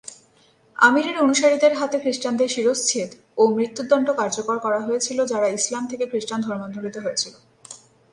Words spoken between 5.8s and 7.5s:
থেকে খ্রিস্টান ধর্মান্তরিত হয়েছিল।